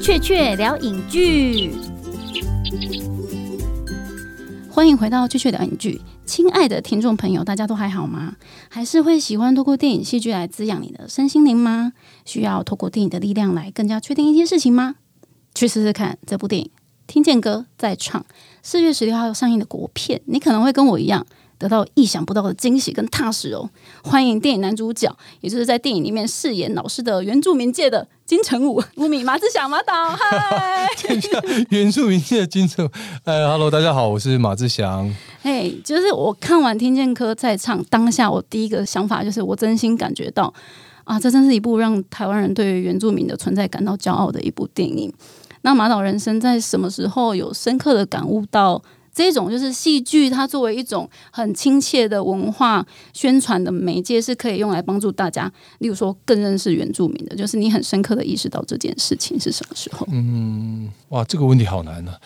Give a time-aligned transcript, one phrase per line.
[0.00, 1.70] 雀雀聊影剧，
[4.70, 6.00] 欢迎回到雀雀聊影剧。
[6.26, 8.36] 亲爱的听众朋友，大家都还好吗？
[8.68, 11.92] 还是会喜欢透过电影戏剧来滋养你的身心灵吗？
[12.24, 14.96] 需要透过电影的力量来更加确定一些事情吗？
[15.54, 16.66] 去试试看这部电影
[17.06, 18.20] 《听见歌在唱》，
[18.62, 21.26] 四月十六号上映的国片，你可能会跟我一样。
[21.64, 23.66] 得到意想不到的惊喜跟踏实哦！
[24.02, 30.10] 欢迎电影男主角，也就是在电影里面饰演老师的原住民界的金城武、乌米马志祥马导。
[30.10, 30.86] 嗨，
[31.70, 32.86] 原住民界的金城，
[33.24, 35.10] 哎，Hello，大家好，我是马志祥。
[35.40, 40.52] 嘿，就是我看完《听见科在唱》，当下我第一个想法就是，我真心感觉到
[41.04, 45.10] 啊，这真是一部让台湾人对于原住民的存在感到骄傲的一部电影。
[45.62, 48.82] 那马导人生在什么时候有深刻的感悟到？
[49.14, 57.36] 这种就是戏剧，它作为一种很亲切的文化宣传的媒介，是可以用来帮助大家，例如说更认识原住民的。
[57.36, 60.04] 就是你很深刻的意识到这件事情是什么时候？
[60.10, 62.18] 嗯，哇，这个问题好难啊！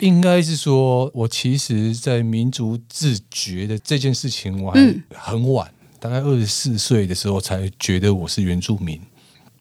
[0.00, 4.80] 应应该是说，我其实，在民族自觉的这件事情，我还
[5.12, 8.98] 很晚，大概二十四岁的时候才觉得我是原住民。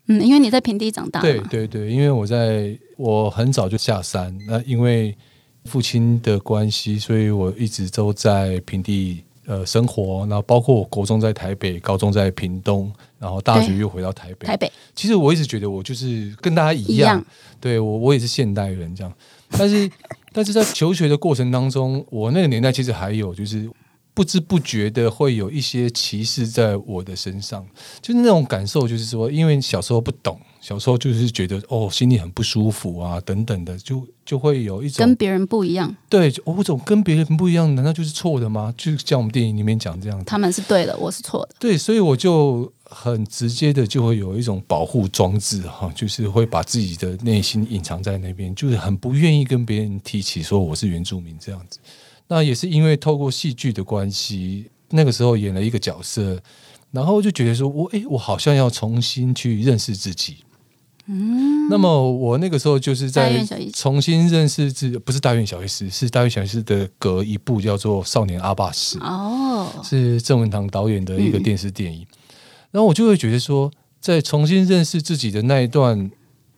[0.06, 1.20] 嗯，因为你在平地长大。
[1.20, 5.14] 对对对，因为我在我很早就下山，那因为。
[5.68, 14.48] 父亲的关系，所以我一直都在平地呃生活，然后包括我国中在台北，高中在屏东，然后大学又回到台北。
[14.48, 17.24] 台北，其实我一直觉得我就是跟大家一样，
[17.60, 19.14] 对我我也是现代人这样，
[19.52, 19.88] 但是
[20.34, 23.70] 但是在求学的过程当中，我那个年代其实还有就是。
[24.18, 27.64] 不知不觉的会有一些歧视在我的身上，
[28.02, 35.96] 就是那种感受，就是说，因为小时候不懂，小时候就是觉得哦，心里很不舒服啊，等等的，就就会有一种跟别人不一样。
[36.10, 38.74] 对，我总跟别人不一样，难道就是错的吗？
[38.76, 41.56] 就像我们电影里面讲这样，他们是对的，我是错的。
[41.58, 51.80] 对，所以我就很直接的就会有一种保护装置哈，就是会把自己的内心隐藏在那边，就是很不愿意跟别人提起说我是原住民这样子。
[52.28, 56.38] 那也是因为透过戏剧的关系，那个时候演了一个角色，
[56.92, 60.40] 然后就觉得说，我哎，我好像要重新去认识自己。
[61.10, 72.06] 嗯，那么我那个时候就是在重新认识自，不是大院小医师，是大院小医师的隔一部叫做《少年阿爸斯》哦，是郑文堂导演的一个电视电影。
[72.72, 76.12] 然后我就会觉得说，在重新认识自己的那一段，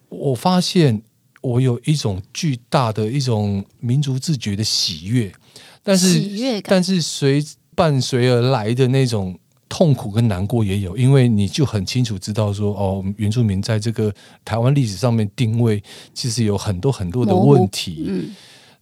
[0.10, 1.04] 我发现
[1.42, 5.32] 我有一种巨大的一种民族自觉的喜悦。
[5.84, 7.46] 但是，但是随
[7.76, 14.14] 伴随而来的那种痛苦跟难过也有，因为你就很清楚知道说，哦，原住民在这个
[14.44, 15.82] 台湾历史上面定位
[16.14, 18.04] 其实有很多很多的问题。
[18.08, 18.36] 嗯，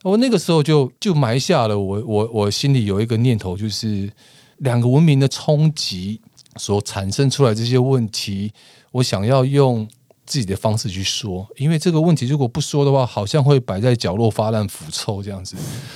[0.03, 4.09] 我那个时候就就埋下了我我我心里有一个念头，就是
[4.57, 6.19] 两个文明的冲击
[6.55, 8.51] 所产生出来这些问题，
[8.93, 9.87] 我想要用。
[10.27, 15.55] 自己的方式去说，因为这个问题如果不说的话，好像会摆在角落发烂腐臭这样子。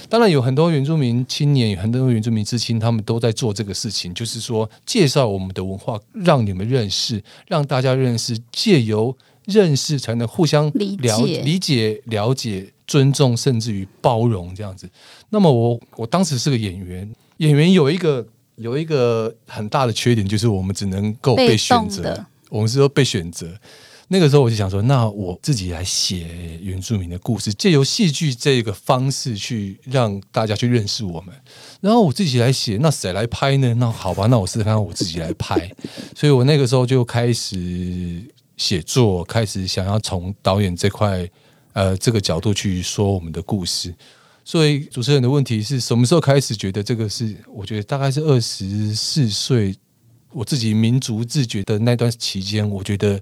[0.09, 14.89] 当然有很多原住民青年，有很多原住民知青，他们都在做这个事情，就是说介绍我们的文化，让你们认识，让大家认识，借由认识才能互相理解、理解、了解、尊重，甚至于包容这样子。
[15.29, 18.25] 那么我我当时是个演员，演员有一个
[18.55, 23.59] 有一个很大的缺点，就是我们只能够被选择，我们是说被选择。
[24.13, 31.33] 那个时候我就想说，那我自己来写原住民的故事，借由戏剧这个方式去让大家去认识我们。
[31.79, 33.73] 然后我自己来写，那谁来拍呢？
[33.75, 35.71] 那好吧，那我试试看我自己来拍。
[36.13, 38.21] 所以我那个时候就开始
[38.57, 41.25] 写作，开始想要从导演这块
[41.71, 43.95] 呃这个角度去说我们的故事。
[44.43, 47.33] 所以主持人的问题是什么时候开始觉得这个是？
[47.47, 49.73] 我觉得大概是二十四岁，
[50.33, 53.17] 我自己民族自觉的那段期间，我觉得。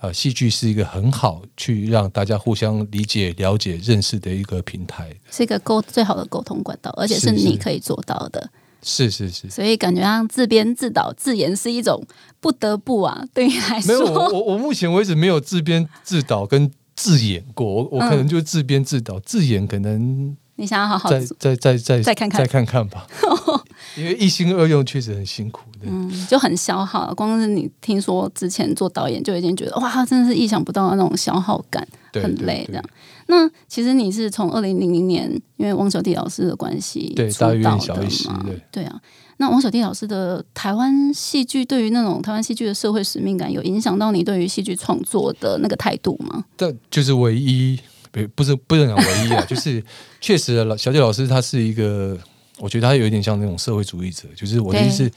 [0.00, 8.50] 呃，戏剧是一个很好去让大家互相理解、了解、认识的一个平台，是一个沟最好的沟通管道，而且是你可以做到的。
[8.82, 12.02] 是是是，所以感觉像自编自导自演是一种
[12.40, 23.06] 不得不啊，对你来说，没有我我目前为止没有自编自导跟自演过，我我可能就自编自导自演，可能你想要好好再再再再再看看再看看吧。
[23.96, 27.12] 因为一心二用确实很辛苦的，嗯，就很消耗。
[27.14, 32.84] 光是你听说之前做导演就已经觉得哇，真的是意想不到的那种消耗感，很累这样。
[33.26, 39.00] 那其实你是从二零零零年因为汪小弟老师的关系对大约小一嘛，对啊。
[39.38, 46.44] 那王小弟老师的台湾戏剧对于那种台湾戏剧的社会使命感，有影响到你对于戏剧创作的那个态度吗？
[46.58, 47.80] 这就是唯一，
[48.10, 49.82] 不不是不能讲唯一啊， 就是
[50.20, 52.18] 确实老小弟老师他是一个。
[52.62, 55.10] 我觉得他有一点像那种社会主义者，就是我的意思，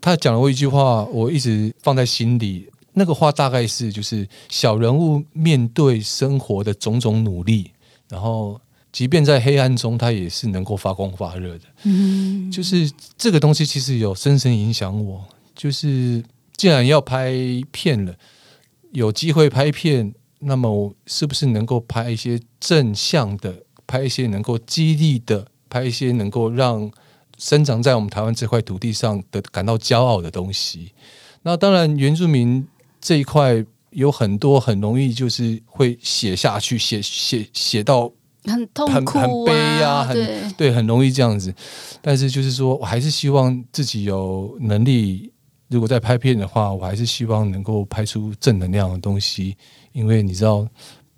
[0.00, 7.70] 他讲了我一句话，我一直放在心里，那个话大概是就是小人物面对生活的种种努力，
[8.08, 8.60] 然后
[8.90, 11.64] 即便在黑暗中，他也是能够发光发热的。
[11.84, 15.24] 嗯，就是这个东西其实有深深影响我。
[15.54, 16.24] 就是
[16.56, 17.32] 既然要拍
[17.70, 18.12] 片了，
[18.90, 20.12] 有机会拍片，
[20.44, 26.90] 那么我是不是能够拍一些正向的，拍一些能够激励的，拍一些能够让
[27.38, 30.92] 生长在我们台湾这块土地上的感到骄傲的东西？
[31.42, 32.66] 那当然，原住民
[33.00, 38.10] 这一块有很多很容易就是会写下去，写写写到
[38.44, 41.54] 很痛很苦很悲呀、很对，对，很容易这样子。
[42.00, 45.32] 但是就是说我还是希望自己有能力，
[45.68, 49.56] 如果在拍片的话，我还是希望能够拍出正能量的东西，
[49.92, 50.66] 因为你知道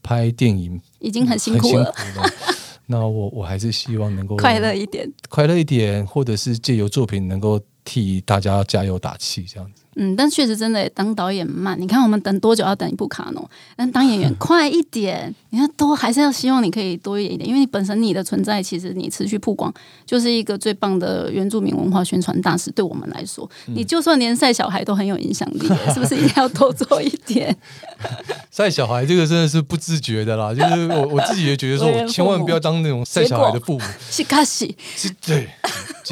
[0.03, 1.93] 拍电影已经很辛苦了。
[2.87, 5.13] 那我我还是希望能够快乐一点。
[5.29, 9.83] 快乐一点，或者是借由作品能够替大家加油打气，这样子。
[9.99, 11.75] 嗯，但确实真的当导演慢。
[11.81, 13.49] 你看我们等多久要等一部卡农？
[13.75, 19.73] 但当演员快一点，你看都还是要希望你可以多一点，因为你本身你的存在，其实你持续曝光
[20.05, 22.71] 就是一个最棒的原住民文化宣传大使。
[22.73, 27.57] 对我们来说，嗯你就算连晒小孩都很有影响力，是不是一定要多做一点？
[28.53, 33.85] 晒小孩这个真的是不自觉的啦，就是我我自己也觉得说， 千万不要当那种晒小孩的父母。
[34.11, 35.49] 是卡西，是对，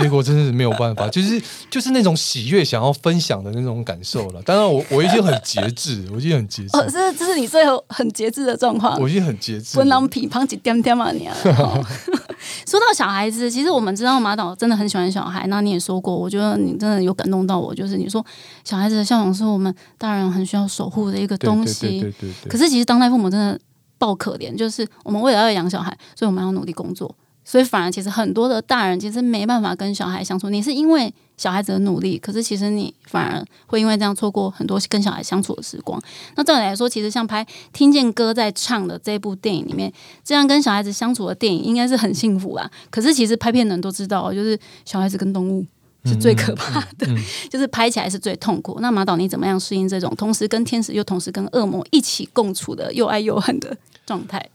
[0.02, 4.42] 结果真的是没有办法，就是就是那种喜悦想要分享的那种感受了。
[4.42, 9.08] 当然我，我已经很节制，我已经很节制，哦，这这是你最后很节制的状况我。
[9.08, 9.86] 已经很节制不了。
[9.86, 11.36] 能皮胖几点点嘛你啊！
[11.58, 11.84] 哦
[12.66, 15.46] 说到小孩子，其实我们知道马导真的很喜欢小孩。
[15.46, 18.24] 那你也说过，我觉得你真的有感动到我，就是你说
[18.64, 21.86] 小孩子的笑容是我们大人很需要守护的一个对对东西。
[21.86, 22.50] 对对对对。
[22.50, 23.58] 可是其实当代父母真的
[23.98, 27.14] 爆可怜，就是我们为了要养小孩，所以我们要努力工作，
[27.44, 30.48] 所以反而其实很多的大人其实没办法跟小孩相处。
[30.48, 36.00] 你是因为小孩子的努力，可是其实你反而会因为这样错过很多跟小孩相处的时光。
[36.36, 39.92] 那照理来说，其实像拍听见歌在唱的这部电影里面，
[40.24, 42.70] 这样跟小孩子相处的电影应该是很幸福啊。
[42.90, 45.64] 可是其实拍片的人都知道，就是小孩子跟动物。
[46.06, 47.06] 是最可怕的，
[47.48, 48.76] 就是拍起来是最痛苦。
[48.82, 53.74] 那马导你怎么样适应这种同时跟天使又同时跟恶魔一起共处的又爱又恨的
[54.04, 54.46] 状态？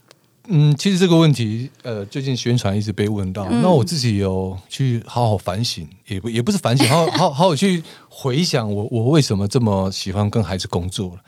[0.51, 11.21] 嗯，其实这个问题，呃，最近宣传一直被问到，嗯那我自己有去好好反省，也不也不是反省，好好好好去回想我我为什么这么喜欢跟孩子工作了。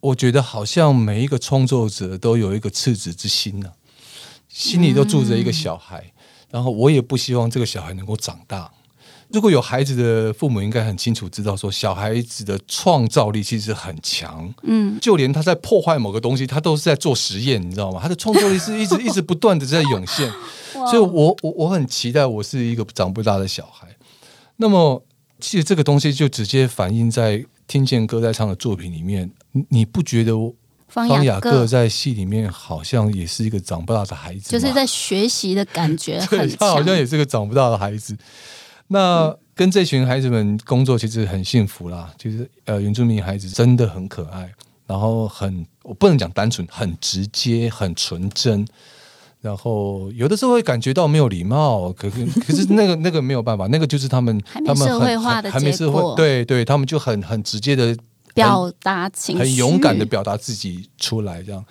[0.00, 3.70] 我觉得好像每一个创作者都有一个赤子之心呢、
[4.48, 6.12] 心里都住着一个小孩，
[6.50, 8.70] 然后我也不希望这个小孩能够长大。
[9.34, 14.54] 如果有孩子的父母，应该很清楚知道说，小孩子的创造力其实很强。
[14.62, 17.98] 嗯，就连他在破坏某个东西，他都是在做实验，你知道吗？
[18.00, 20.32] 他的创造力是一直一直不断的在涌现，
[20.88, 23.88] 所以我我我很期待我是一个长不大的小孩。
[24.58, 25.04] 那么，
[25.40, 29.28] 其实这个东西就直接反映在听见歌在唱的作品里面。
[29.50, 30.54] 你你不觉得我
[30.86, 34.50] 方方雅雅各各在戏里面好像也是一个长不大的孩子？
[34.52, 36.80] 就是在学习的感觉 对很他好。
[36.80, 38.16] 像也是个长不大的孩子。
[38.88, 44.52] 那跟这群孩子们工作其实很幸福啦，就是呃，原住民孩子真的很可爱，
[44.86, 48.66] 然后很我不能讲单纯，很直接，很纯真。
[49.40, 57.94] 然后有的时候会感觉到没有礼貌，可是可是那个那个没有办法，那个就是他们他们社会很化的还没社会，对对，他们就很很直接的
[58.32, 61.62] 表达情绪，很勇敢的表达自己出来，这样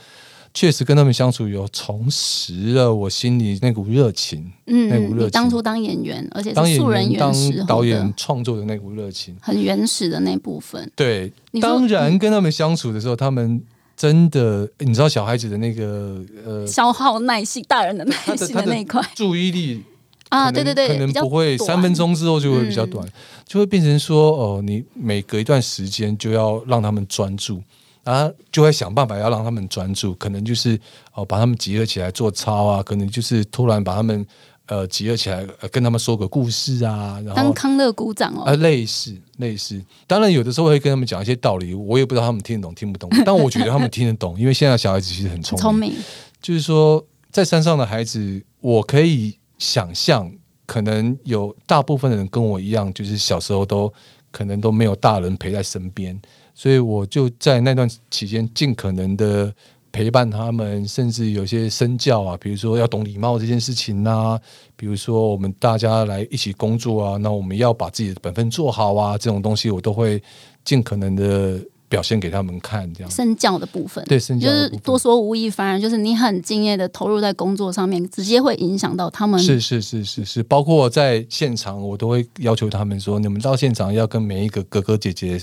[0.53, 7.33] 确实跟他们相处有重拾了我心里那股热情，嗯，那股热情当初当演员，而且素人员、当
[7.65, 9.35] 导演的创作的那股热情。
[9.41, 10.91] 很原始的那部分。
[10.95, 13.59] 对，当然跟他们相处的时候，他们
[13.97, 19.81] 真的，你知道小孩子的那个呃消耗耐性，大人的耐心的那一块注意力
[20.29, 23.07] 啊，对对对，可能不会三分钟之后就会比较嗯短，
[23.47, 27.61] 就会变成说哦，你每隔一段时间就要让他们专注。
[28.03, 30.79] 啊，就会想办法要让他们专注，可能就是
[31.13, 34.25] 哦，把他们集合起来做操啊，可能就是突然把他们
[34.65, 38.43] 呃集合起来，呃、跟他们说个故事啊，然后当康乐鼓掌哦。
[38.43, 45.61] 啊，，类似类似，当然有的时候会跟他们讲一些道理，我也不知道他们听得懂听不懂，但我觉得他们听得懂，因为现在小孩子其实很聪明。
[45.61, 45.93] 聪明，
[46.41, 50.29] 就是说，在山上的孩子，我可以想象，
[50.65, 53.91] 可能有大部分的人跟我一样，就是小时候都
[54.31, 56.19] 可能都没有大人陪在身边，
[56.53, 59.53] 所以我就在那段期间尽可能的。
[59.95, 64.39] 陪伴他们，甚至有些身教啊，比如说要懂礼貌这件事情呐、
[64.75, 70.19] 比如说我们大家来一起工作啊，那我们要把自己的本分做好啊，这种东西我都会
[70.65, 79.39] 尽可能的表现给他们看，这样身教的部分，对身教就是多说无益，反而就是你很敬业的投入在工作上面，直接会影响到他们。
[79.39, 85.39] 是是是是是，包括在现场，我都会要求他们说，你们到现场要跟每一个哥哥姐姐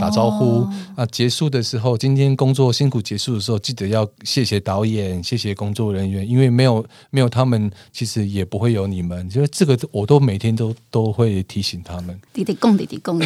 [0.00, 1.06] 打招呼、哦啊。
[1.06, 9.28] 结束的时候，今天工作辛苦结束的时候，记得要谢谢导演，谢谢工作人员，因为没有没有他们，其实也不会有你们。
[9.30, 12.18] 就是这个，我都每天都都会提醒他们。
[12.32, 13.18] 弟弟供弟弟供，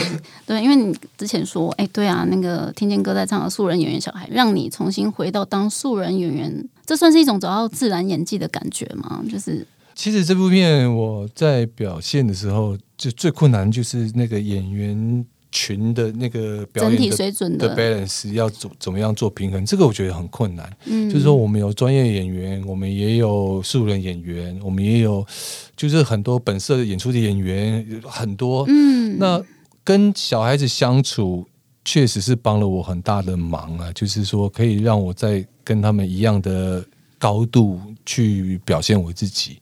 [0.46, 9.22] 对，因为你之前说，哎，对啊，那个听见歌在唱的素人演员小孩，让你重新回到当素人演员，这算是一种找到自然演技的感觉吗？
[9.30, 20.70] 就是其实这部片我在表现的时候，就最困难就是那个演员群的那个表整体演水准的 balance 要怎怎么样做平衡，这个我觉得很困难。
[20.84, 25.26] 嗯，就是说，我们有专业演员，我们也有素人演员，我们也有
[25.74, 28.64] 就是很多本色的演出的演员，很多。
[28.68, 29.42] 嗯，那
[29.82, 31.46] 跟小孩子相处，
[31.90, 33.90] 确实是帮了我很大的忙啊。
[33.94, 36.84] 就是说，可以让我在跟他们一样的
[37.18, 39.58] 高度去表现我自己，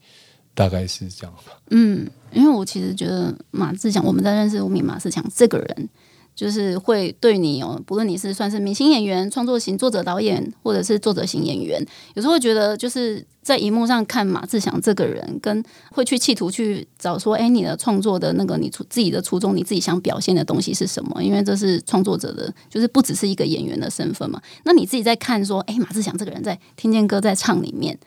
[0.53, 1.57] 大概是这样吧。
[1.69, 5.89] 嗯，因为我其实觉得马志强，我们在认识吴敏马志强这个人，
[6.37, 21.23] 就是会对你哦，不论你是算是明星演员、创作型作者、导演，或者是作者型演员，有时候会觉得就是在荧幕上看马志祥这个人，跟会去企图去找说，哎，你的创作的那个你初自己的初衷，你自己想表现的东西是什么？
[21.23, 24.39] 因为这是创作者的，就是不只是一个演员的身份嘛。
[24.63, 27.97] 那你自己在看说，哎，马志祥这个人在听见歌在唱里面。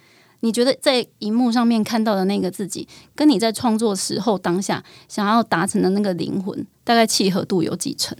[0.40, 8.16] 你觉得在荧幕上面看到的那个自己，跟你在创作时候当下想要达成的那个灵魂，大概契合度有几成？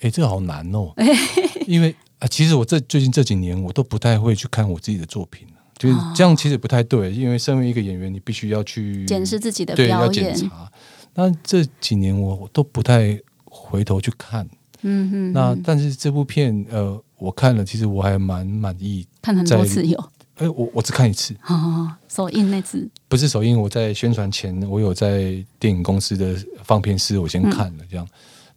[0.00, 0.92] 哎、这个好难哦，
[1.66, 5.46] 因为啊，其实我这最近这几年我都不太会去看我自己的作品，
[5.78, 7.12] 就是这样，其实不太对。
[7.12, 10.70] 因为身为一个演员，你必须要去检视自己的对，要表演，检查。
[11.14, 14.48] 那这几年我都不太回头去看。
[14.82, 19.06] 嗯哼，那但是这部片，呃，我看了，其实我还蛮满意。
[19.20, 19.96] 看很多在次有，
[20.42, 23.60] 哎、我我只看一次，哦，首映那次，不是首映。
[23.60, 28.06] 我在宣传前，我有在电影公司的放片室，我先看了这样。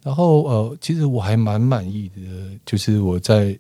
[0.02, 2.22] 然后呃，其实我还蛮满意的，
[2.66, 3.58] 就是我在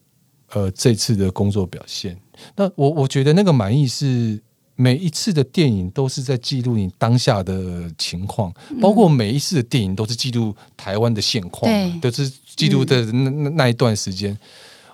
[0.53, 2.17] 呃这次的工作表现。
[2.55, 4.41] 那我我觉得那个满意是
[4.75, 14.37] 每一次的电影都是在记录你当下的情况，包括每一次的电影都是记录台湾的现况嘛，都是记录的那那那一段时间。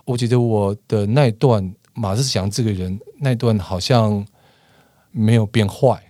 [0.04, 4.26] 我觉得我的那一段马志祥这个人那一段好像
[5.12, 6.02] 没有变坏。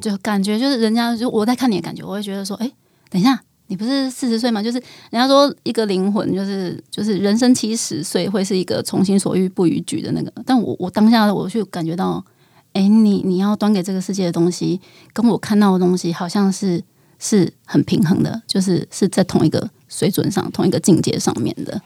[0.00, 2.68] 就感觉就是人家就我在看你的感觉，我会觉得说，哎，
[3.08, 4.60] 等一下，你不是四十岁吗？
[4.60, 4.78] 就是
[5.10, 12.24] 人家说一个灵魂，就是就是人生七十岁会是一个从心所欲不逾矩的那个，但我我当下我就感觉到，
[12.72, 14.80] 哎，你你要端给这个世界的东西，
[15.12, 16.82] 跟我看到的东西好像是
[17.20, 21.80] 是很平衡的，就是是在同一个水准上、同一个境界上面的。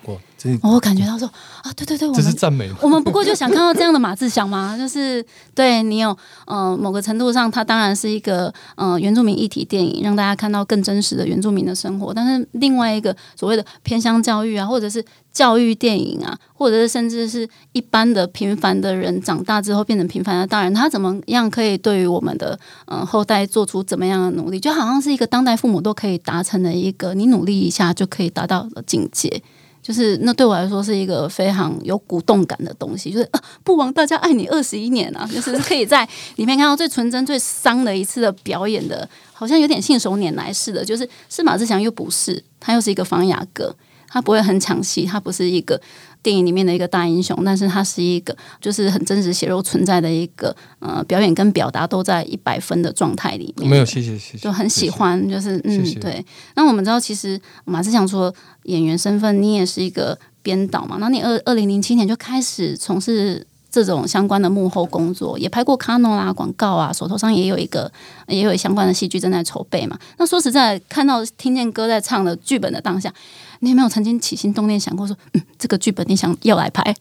[0.62, 1.26] 我感觉到说
[1.62, 2.70] 啊，对对对，我这是们赞美？
[2.80, 4.76] 我们不过就想看到这样的马志祥吗？
[4.78, 6.16] 就是对你有
[6.46, 12.14] 呃某个程度上，它当然是一个呃原住民议题电影，让大家看到更真实的原住民的生活。
[12.14, 24.60] 但是另外一个所谓的偏乡教育啊，或者是教育电影啊，或者是甚至是一般的平凡的人长大之后变成平凡的大人，他怎么样可以对于我们的呃后代做出怎么样的努力？
[24.60, 29.42] 就好像是一个当代父母都可以达成的一个，你努力一下就可以达到的境界。
[29.88, 43.74] 就是那对我来说是一个非常有鼓动感的东西，就是啊，不枉大家爱你二十一年啊，就是可以在里面看到最纯真、最伤的一次的表演的，好像有点信手拈来似的，就是是马志祥又不是，他又是一个方雅哥，
[44.06, 45.80] 他不会很抢戏，他不是一个
[46.22, 56.24] 电影里面的一个大英雄，但是他是一个就是很真实血肉存在的一个呃表演跟表达都在一百分的状态里面，没有，谢谢谢谢，就很喜欢，就是嗯，对。
[56.54, 58.34] 那我们知道，其实马志祥说
[58.64, 60.98] 演员身份，你也是一个编导嘛。
[61.00, 67.90] 那你二二零零七年就开始从事这种相关的幕后工作，也拍过卡诺啦、广告啊，手头上也有一个
[68.26, 69.98] 也有相关的戏剧正在筹备嘛。
[70.18, 73.12] 那说实在，看到听见歌在唱的剧本的当下，
[73.60, 76.94] 你有没有曾经起心动念想过说，嗯，这个剧本你想要来拍？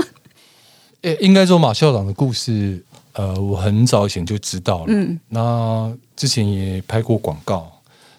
[1.02, 4.86] 诶，应该说马校长的故事，呃，我很早以前就知道了。
[4.88, 7.70] 嗯，那之前也拍过广告，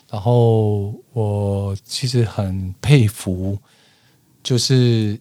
[0.09, 3.57] 然后我其实很佩服，
[4.41, 5.19] 就是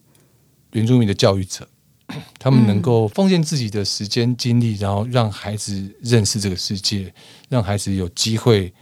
[0.71, 1.67] 原住民的教育者，
[2.39, 7.13] 他们能够奉献自己的时间精力，然后让孩子认识这个世界，
[7.49, 8.73] 让孩子有机会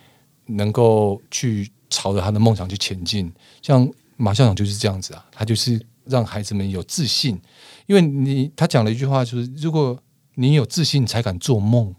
[0.46, 3.32] 能够去朝着他的梦想去前进。
[3.62, 7.40] 像马校长就是这样子啊，他就是让孩子们有自信，
[7.86, 9.98] 因为你他讲了一句话，就是如果
[10.36, 11.94] 你有自信，才敢做梦。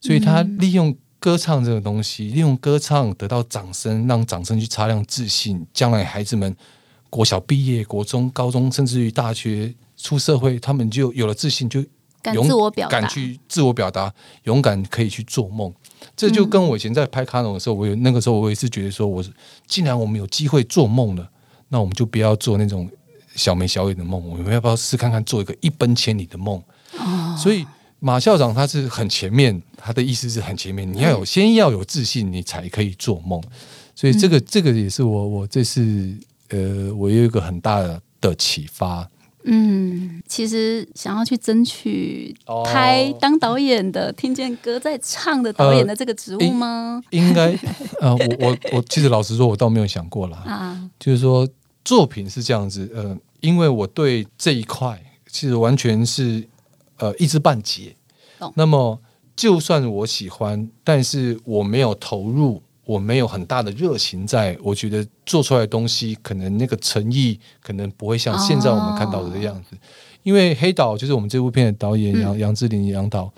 [0.00, 6.56] 所以他利用歌唱这个东西，利用歌唱得到掌声，让掌声去擦亮自信，将来孩子们
[7.10, 11.84] 国小毕业、国中、高中，甚至于大学出社会，他们就有了自信，就
[12.22, 14.10] 敢勇自我表达敢，去自我表达，
[14.44, 15.70] 勇敢可以去做梦。
[16.16, 19.30] 这就跟我以前在拍卡农的时候，我有那个时候我也是觉得说，我是
[19.66, 21.28] 既然我们有机会做梦了，
[21.68, 22.88] 那我们就不要做那种
[23.34, 26.62] 小眉小眼的梦，我们要不要试看看做一个一奔千里的梦？
[26.98, 27.66] 哦所以
[27.98, 33.42] 马校长他是很前面，他的意思是很前面，你要有先要有自信，你才可以做梦。
[33.96, 36.16] 所以这个这个也是我我这次
[36.50, 39.08] 呃，我有一个很大的的启发。
[39.50, 47.02] 嗯，其实想要去争取哦拍当导演的，听见歌在唱的导演的这个职务吗？
[47.10, 47.58] 应该
[48.00, 50.36] 呃，我我我 其实老实说，我倒没有想过啦。
[50.44, 51.48] 啊，就是说
[51.82, 56.46] 作品是这样子，呃，因为我对这一块其实完全是
[56.98, 57.96] 呃一知半解
[58.38, 58.52] 懂。
[58.54, 59.00] 那么
[59.34, 69.76] 就算我喜欢，但是我没有投入，我没有很大的热情在，我觉得做出来的东西可能那个诚意可能不会像现在我们看到的样子。
[70.22, 73.30] 因为黑岛就是我们这部片的导演嗯杨杨志林杨导，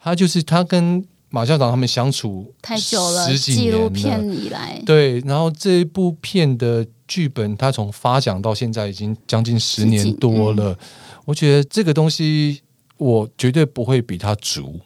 [0.00, 10.78] 他就是他跟马校长他们相处太久了，十几纪录年以来，对，然后这一部片的剧本，他从发奖到现在已经将近十年多了。
[11.26, 12.62] 我觉得这个东西，
[12.96, 14.80] 我绝对不会比他足。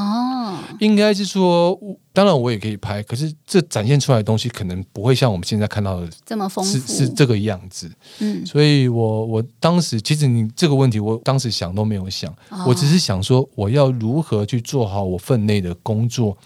[0.00, 1.76] 哦，应该是说，
[2.12, 7.90] 当然我也可以拍，可是这展现出来的东西，可能不会像我们现在看到的这么丰富，是是这个样子。
[8.20, 16.38] 嗯，所以我我当时其实你这个问题，我当时想都没有想，哦我只是想说，我要如何去做好我分内的工作。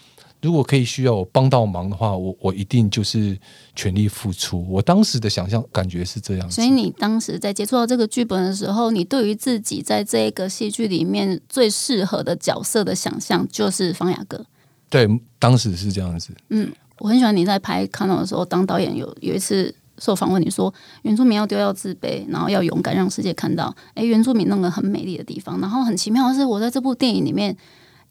[0.43, 3.39] 如果可以需要我帮到忙的话，我我一定就是
[3.77, 4.67] 全力付出。
[4.69, 6.57] 我当时的想象感觉是这样子。
[6.57, 14.45] 所以你当时在接触到这个剧本的时候，你对于自己在这个戏剧里面最适合的角色的想象就是方雅哥。
[14.91, 15.09] 对，
[15.39, 16.35] 当时是这样子。
[16.51, 25.61] 嗯，我很喜欢你在拍《看到》的时候，当导演有有一次受访问你说，原住民要丢掉自卑，然后要勇敢让世界看到，诶，原住民那个很美丽的地方。
[25.61, 27.57] 然后很奇妙的是，我在这部电影里面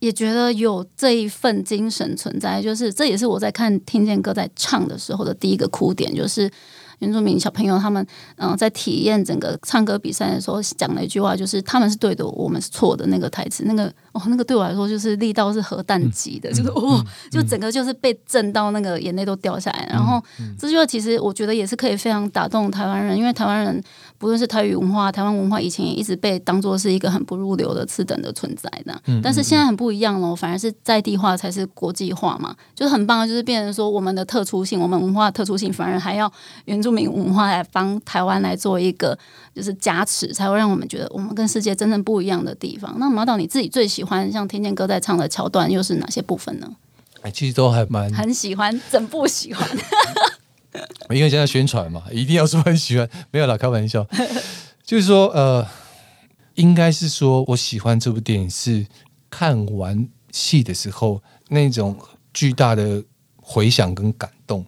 [0.02, 6.52] 也觉得有这一份精神存在，就是这也是我在看听见歌在唱的时候的第一个哭点，就是。
[7.02, 8.06] 原住民小朋友他们
[8.36, 19.88] 嗯、呃在体验整个唱歌比赛的时候讲了一句话，就是他们是对的，我们是错的那个台词，那个 哦，那个对我来说就是力道是核弹级的，就是哦，就整个就是被震到那个眼泪都掉下来。
[19.90, 20.24] 然后
[20.60, 23.84] 这句话其实我觉得也是可以非常打动台湾人，因为台湾人
[24.22, 29.02] 不论是台语文化、台湾文化，以前也一直被当做是一个很不入流的次等的存在的。
[29.24, 36.32] 但是现在很不一样了，反而是在地化才是国际化嘛，就是很棒，就是变成说我们的特殊性，我们文化特殊性，反而还要
[36.66, 39.18] 原住民文化来帮台湾来做一个
[39.56, 42.96] 就是加持，才会让我们觉得我们跟世界真正不一样的地方。
[43.00, 46.70] 那马导你自己最喜欢像天健哥在唱的桥段，又是哪些部分呢？
[47.24, 49.68] 哎，其实都还蛮，很喜欢，整部喜欢。
[51.14, 54.06] 因为现在宣传嘛，一定要说很喜欢，没有啦，开玩笑。
[54.84, 55.66] 就是说，呃，
[56.56, 58.86] 应该是说我喜欢这部电影是
[59.30, 61.98] 看完戏的时候那种
[62.34, 63.04] 巨大的
[63.36, 64.66] 回响跟感动。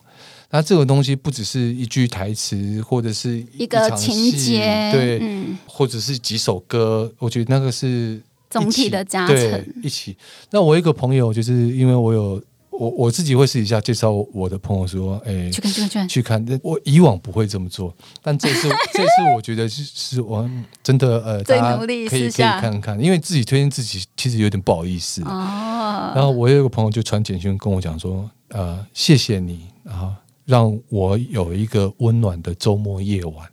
[0.49, 10.15] 那这个东西不只是一句台词，或者是一个情节，对，嗯，或者是几首歌，我觉得那个是总体的加对成，一起。
[10.51, 12.39] 那我一个朋友，就是因为我有
[12.79, 16.45] 我我自己会私底下介绍我的朋友说，哎、去看去看去看，去看。
[16.45, 20.49] 那我以往不会这么做，但这次这次我觉得是是我
[20.81, 25.21] 真的呃，最大家努力可以可以看看，因为自己推荐自己其实有点不好意思。
[25.23, 33.47] 哦，然后我有一个朋友就传简讯跟我讲说，呃，谢谢你啊，让我有一个温暖的周末夜晚。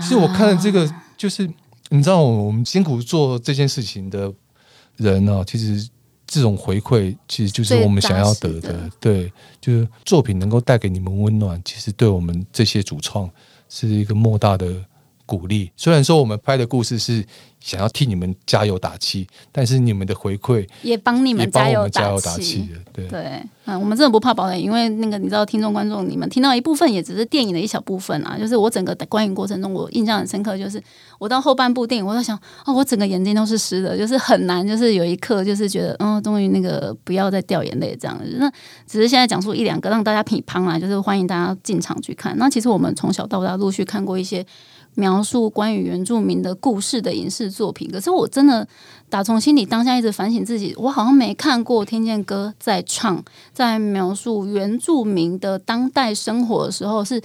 [0.00, 1.48] 其实我看了这个，就是
[1.88, 4.30] 你知道，我们辛苦做这件事情的
[4.96, 5.88] 人呢、其实
[6.26, 8.90] 这种回馈其实就是我们想要得的。
[9.00, 13.30] 对，就是作品能够带给你们温暖，其实对我们这些主创
[13.68, 14.84] 是一个莫大的
[15.26, 15.70] 鼓励。
[15.76, 17.24] 虽然说我们拍的故事是
[17.60, 22.78] 想要替你们加油打气，但是你们的回馈也帮你们加加油打油打气的。
[22.92, 23.08] 对。
[23.08, 28.38] 对，嗯，我们真的不怕爆雷，因为那个你知道，听众观众你们听到一部分，也只是电影的一小部分啊。
[28.38, 30.80] 就是我整个观影过程中，我印象很深刻，就是
[31.18, 38.16] 我到后半部电影，我在想，哦，我整个眼睛都是湿的，就是很难，就是有一刻就是觉得，嗯，终于那个不要再掉眼泪这样。
[38.38, 38.48] 那
[38.86, 42.36] 只是现在讲述一两个，让大家品乓啦，就是欢迎大家进场去看。
[42.38, 44.46] 那其实我们从小到大陆续看过一些。
[44.96, 48.66] 描述关于原住民的故事的影视作品，可是我真的
[49.08, 57.20] 打从心里当下一直反省自己，我好像没看过听见歌在唱，在描述原住民的当代生活的时候，是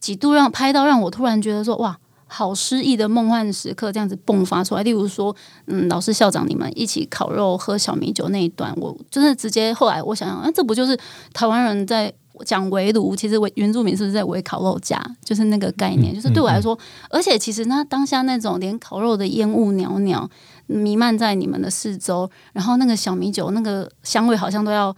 [0.00, 4.82] 几度让拍到让我突然觉得说，哇，好诗意的梦幻时刻这样子迸发出来。
[4.82, 5.34] 例如说，
[5.66, 10.98] 嗯，老师校长你们一起烤肉喝小米酒那一段，我真的直接后来我想想，啊，这不就是
[11.32, 12.12] 台湾人在
[12.44, 15.00] 讲围炉，其实围原住民是不是在围烤肉架？
[15.24, 16.78] 就是那个概念，就是对我来说，
[17.10, 20.28] 而且其实那当下那种连烤肉的烟雾袅袅
[20.66, 24.94] 弥漫在你们的四周，然后那个小米酒那个香味好像都要。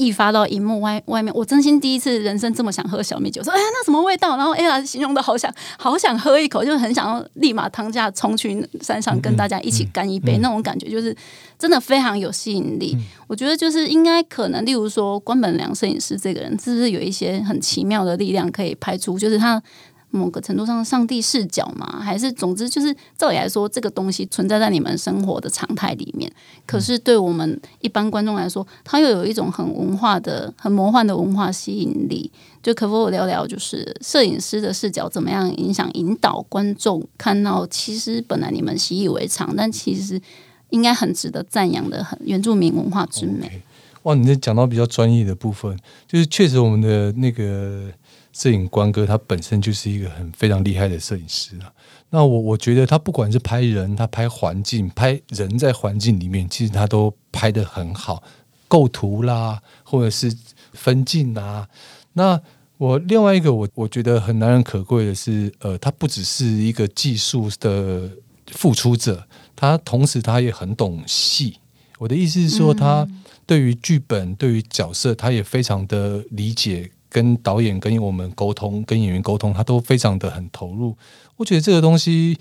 [0.00, 4.38] 溢发到荧幕外外面，我真心第一次人生这么想喝小米酒，说哎那什么味道？
[4.38, 11.14] 然后哎呀形容的好想好想喝一口，就是很想要立马汤架冲去山上跟大家一起干一杯，那种感觉就是
[11.58, 12.96] 真的非常有吸引力。
[13.28, 19.62] 我觉得就是应该可能，例如说关本良摄影师这个人，是不是有一些很奇妙的力量可以拍出，就是他。
[20.10, 26.30] 某个程度上，上帝视角嘛，还是总之就是，照理来说，这个东西存在在你们生活的常态里面。
[26.66, 32.30] 可是对我们一般观众来说，它又有一种很文化的、很魔幻的文化吸引力。
[32.62, 40.20] 就可否聊聊，就是摄影师的视角怎么样影响、引导观众看到，其实本来你们习以为常，但其实
[40.68, 43.62] 应该很值得赞扬的，很原住民文化之美。
[44.02, 45.74] 哇，你这讲到比较专业的部分，
[46.06, 47.90] 就是确实我们的那个。
[48.32, 51.72] 摄影关哥他本身就是一个很非常厉害的摄影师啊。
[52.10, 58.22] 那我我觉得他不管是拍人，他拍环境，拍人在环境里面，其实他都拍的很好，
[58.66, 60.32] 构图啦，或者是
[60.72, 61.68] 分镜啦。
[62.14, 62.40] 那
[62.78, 68.10] 我另外一个我我觉得很难能可贵的是，呃，他不只是一个技术的
[68.46, 71.58] 付出者，他同时他也很懂戏。
[71.98, 73.06] 我的意思是说，他
[73.46, 76.90] 对于剧本、对于角色，他也非常的理解。
[77.10, 80.96] 跟导演、跟我们沟通、跟演员沟通，他都非常的很投入。
[81.36, 82.38] 我觉得这个东西，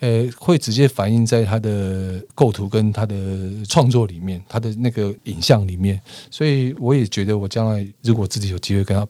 [0.00, 3.16] 呃，会直接反映在他的构图跟他的
[3.68, 6.00] 创作里面，他的那个影像里面。
[6.30, 9.06] 所以我也觉得，我将来如果自己有机会跟他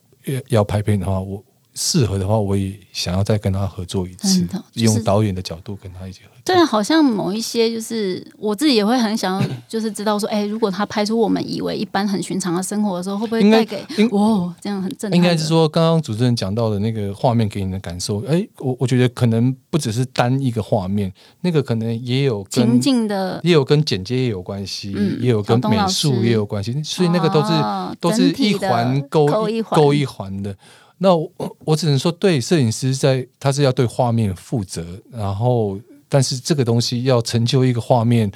[0.48, 1.40] 要拍片的话，我。
[1.74, 6.34] 适合的话，我也想要再跟他合作一次，用导演的角度跟他一起合作。
[6.44, 13.82] 对，好像某一些就是我自己也会很想要， 就是知道说，哎，如果他拍出我们以为一般很寻常的生活的时候，会不会带给
[14.12, 15.10] 哦这样很正？
[15.12, 27.50] 应该是说，刚刚主持人讲到的那个画面给你的感受，哎，我我觉得可能不只是单一个画面，那个可能也有情境的，也有跟剪接也有关系，也有跟美术也有关系，所以那个都是
[27.98, 30.54] 都是一环勾一勾一环的。
[30.98, 31.30] 那我
[31.64, 35.78] 我只能说，对摄影师在他是要对画面负责，然后
[36.08, 38.30] 但是这个东西要成就一个画面，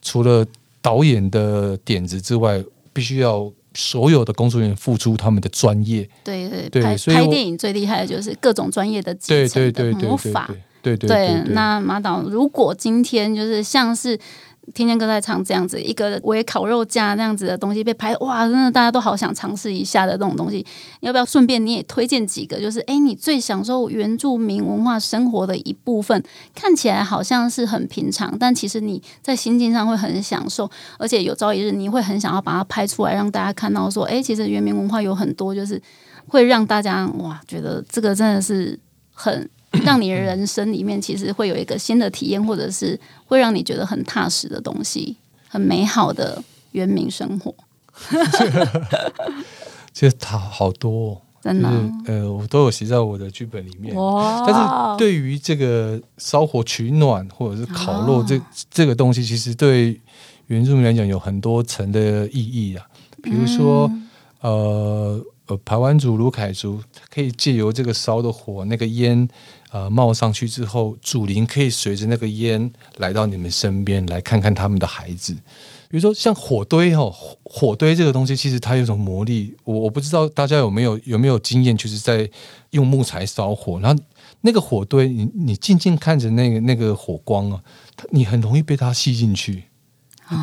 [0.00, 0.44] 除了
[0.80, 6.08] 导演的点子之外，必须要所有的工作人员付出他们的专业。
[6.24, 10.50] 对对对，拍电影最厉害的就是各种专业的技巧的魔法。
[10.80, 14.18] 对对对，那马导，如果今天就是像是。
[14.74, 20.64] 天天哥在唱这样子一个围烤肉架那样子的东西被拍，哇，真的大家都好想尝试一下的这种东西。
[21.00, 22.60] 要不要顺便你也推荐几个？
[22.60, 26.22] 就是哎，你最享受原住民文化生活的一部分，
[26.54, 35.80] 看起来好像是很平常，但其实你在心境上会很享受，而且有朝一日你会很想要把它拍出来，让大家看到说，哎，其实原民文化有很多，就是
[36.26, 38.78] 会让大家哇，觉得这个真的是
[39.12, 39.48] 很。
[39.84, 45.16] 让你的人生里面其实会有一个新的体验，或者是会让你觉得很踏实的东西，
[45.48, 47.54] 很美好的原民生活。
[49.92, 51.68] 其实它好多，哦真的，
[52.06, 53.94] 呃，我都有写在我的剧本里面。
[54.46, 60.00] 但是对于这个烧火取暖或者是烤肉这这个东西，其实对
[60.46, 62.86] 原住民来讲有很多层的意义啊。
[63.22, 63.90] 比如说，
[64.40, 66.80] 呃呃，排湾族、卢凯族
[67.12, 69.28] 可以借由这个烧的火，那个烟。
[69.70, 75.34] 呃，冒上去之后，主灵可以随着那个烟来到你们身边，来看看他们的孩子。
[75.90, 77.10] 比如说，像火堆哦，
[77.44, 79.54] 火堆这个东西，其实它有种魔力。
[79.64, 82.28] 我我不知道大家有没有有没有经验，就是在
[82.70, 84.02] 用木材烧火，然后
[84.42, 87.62] 那个火堆，你你静静看着那个那个火光啊，
[88.10, 89.64] 你很容易被它吸进去。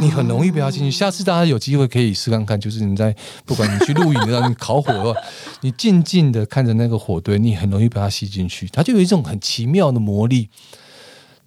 [0.02, 0.89] 你很容易被他进去。
[0.89, 5.19] 下次大家有机会可以试看看，就是你在不管你去露营的， 你烤火的话，
[5.62, 8.67] 你静静的看着那个火堆，你很容易被它吸进去。
[8.69, 10.50] 它就有一种很奇妙的魔力。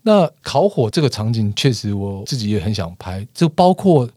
[0.02, 3.26] 那烤火这个场景，确实我自己也很想拍。
[3.34, 4.08] 就包括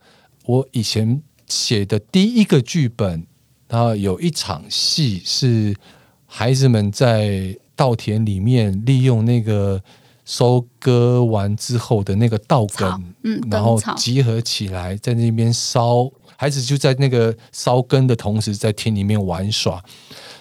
[0.45, 3.25] 我以前写的第一个剧本，
[3.67, 5.75] 它有一场戏是
[6.27, 9.81] 孩子们在稻田里面利用那个。
[10.25, 19.83] 收割完之后的那个稻梗，嗯，然后集合起来在那边烧，孩子就在那个烧根的同时，在田里面玩耍。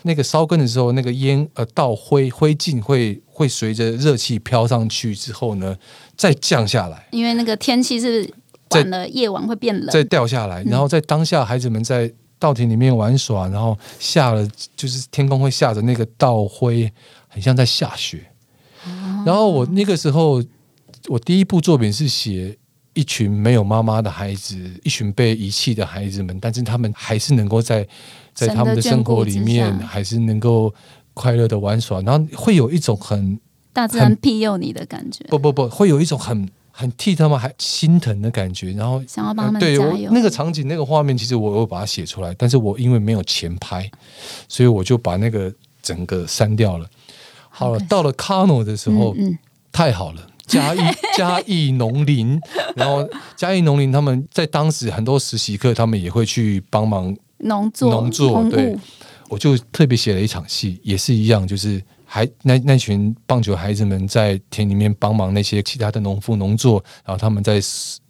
[0.02, 5.76] 那个烧根的时候，那个烟呃稻灰灰烬会会随着热气飘上去之后呢，
[6.16, 7.06] 再降下来。
[7.10, 8.32] 因为那个天气是
[8.70, 10.62] 晚了，夜晚会变冷，再掉下来。
[10.64, 16.90] 然后在当下，孩子们在稻田里面玩耍，然后下了就是天空会下着那个稻灰，
[17.28, 18.24] 很像在下雪。
[19.24, 20.42] 然后我那个时候，
[21.08, 22.56] 我第一部作品是写
[22.94, 27.86] 一群没有妈妈的孩子，一群被遗弃的孩子们，但是他们还是能够在
[28.34, 30.72] 在他们的生活里面，还是能够
[31.14, 33.38] 快乐的玩耍，然后会有一种很
[33.72, 40.10] 大自然庇佑你的感觉，不不不，会有一种很很替他们还心疼的感觉，然后想要帮他们对我加油。
[40.12, 43.88] 那个场景那个画面，其实我有把它写出来，但是我因为没有钱拍，
[44.48, 46.88] 所以我就把那个整个删掉了。
[47.60, 49.38] 好了到了 Kano 的时候，嗯，
[49.70, 50.26] 太好了。
[50.46, 50.78] 嘉义
[51.14, 52.40] 嘉义农林，
[52.74, 58.74] 然后嘉义农林他们在当时很多实习课，他们也会去帮忙农作农作对
[59.28, 67.60] 我就特别写了一场戏，也是一样，就是还那那群棒球孩子们在田里面帮忙那些其他的农夫农作，然后他们在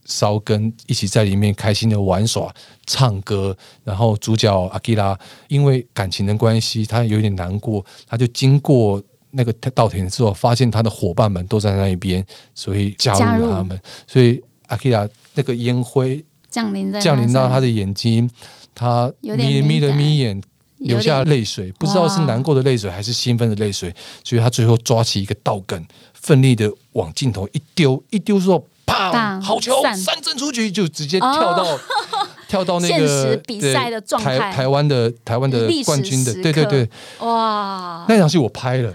[0.06, 2.50] 烧根，一起在里面开心的玩耍、
[2.86, 3.54] 唱歌。
[3.84, 9.00] 然后主角阿基拉因为感情的关系，他有点难过，他就经过
[9.32, 13.48] 那个稻田之后，发现他的伙伴们都在那一边，所以加加入。
[13.48, 13.80] 了他们。
[14.06, 18.28] 所以阿基亚那个烟灰降临在降临到他的的眼睛，
[18.74, 20.42] 他有点眯眯了眯眼，
[20.78, 31.78] 流下泪水，不知道是难过的泪水还是兴奋的泪水，所以他最后抓起一个稻梗，奋力的往镜头一丢，一丢之后，啪，好球，三振出局，就直接跳到、
[32.48, 34.38] 跳到那个实比赛的状态。
[34.38, 36.88] 台台湾的台湾的冠军的，对对对，
[37.18, 38.92] 哇，那场戏我拍了，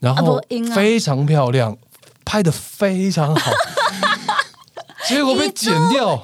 [0.00, 0.40] 然后
[0.74, 1.76] 非常漂亮，
[2.24, 3.50] 拍的非常好，
[5.08, 6.22] 结果被剪掉。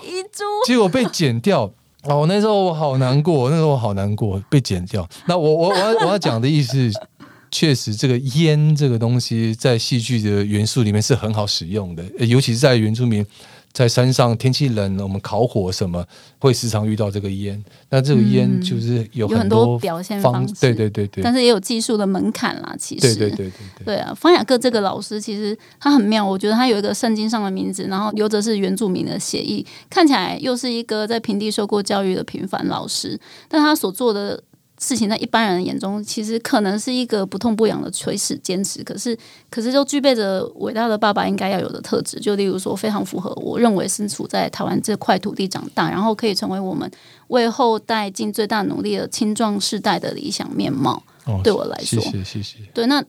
[0.66, 1.70] 结果被剪掉。
[2.04, 5.08] 哦，那时候我好难过，那时候我好难过，被剪掉。
[5.26, 6.90] 那我我我要我要讲的意思，
[7.52, 13.24] 确实这个烟这个东西在戏剧的元素里面是很好使用的，呃尤其是在原住民
[13.72, 16.06] 在山上天气冷，我们烤火什么
[16.38, 17.62] 会时常遇到这个烟。
[17.88, 23.85] 那这个烟嗯就是有有很多多表现方方式对对对对，但是也有技术的门槛啦，其实对对对对对。
[23.85, 34.42] 对啊，方雅各这个老师其实他很妙，我觉得他有一个圣经上的名字，然后留着是原住民的协议，看起来又是一个在平地受过教育的平凡老师，但他所做的
[34.83, 39.16] 事情在一般人眼中，其实可能是一个不痛不痒的垂死坚持，可是
[39.49, 46.90] 可是就具备着伟大的爸爸应该要有的特质，就例如说非常符合我认为身处在台湾这块土地长大，然后可以成为我们
[47.29, 51.01] 为后代尽最大努力的青壮世代的理想面貌。
[51.25, 52.59] 哦对我来说谢谢谢谢。
[52.75, 53.01] 对，那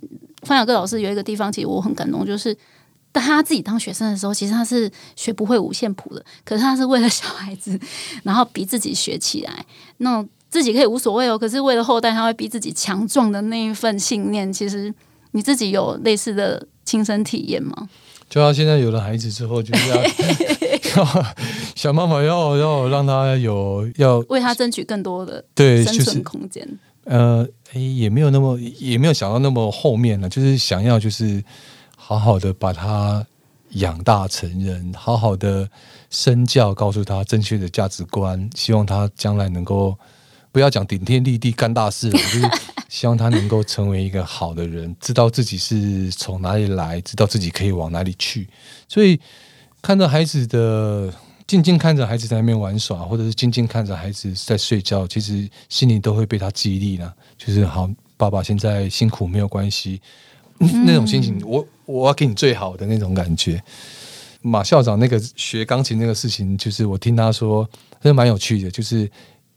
[0.44, 2.56] 方雅各老师有一个地方，其实我很感动，就是
[3.12, 7.80] 当他自己当学生的时候，其实他是学不会五线谱的，可是他是为了小孩子，
[8.22, 9.66] 然后逼自己学起来。
[9.98, 14.94] 那种自己可以无所谓哦，可是为了后代，他会逼自己强壮的那一份信念，其实
[15.32, 17.90] 你自己有类似的亲身体验吗？
[18.30, 19.96] 就他现在有了孩子之后，就是要
[20.96, 21.26] 要
[21.74, 26.68] 想办法要要让他有要为他争取更多的对，生就是存空间。
[27.06, 31.44] 呃，诶也没有那么也没有想到那么后面了，就是想要就是
[31.98, 33.26] 好好的把他
[33.72, 35.68] 养大成人，好好的
[36.12, 39.98] 身教，告诉他正确的价值观，希望他将来能够
[40.54, 42.50] 不要讲顶天立地干大事了， 就是
[42.88, 48.48] 希望他能够成为一个好的人，知道自己是从哪里来，知道自己可以往哪里去，
[48.88, 49.20] 所以
[49.82, 51.14] 看到孩子的。
[51.46, 57.14] 静静看着孩子在那边玩耍，或者是静静看着孩子在睡觉，其实心里都会被他激励了。
[57.38, 60.02] 就是好，爸爸现在辛苦没有关系，
[60.58, 63.62] 那种心情，我我要给你最好的那种感觉。
[64.42, 67.70] 马校长那个学钢琴那个事情，就是我听他说，
[68.02, 68.72] 真的蛮有趣的。
[68.72, 69.08] 就是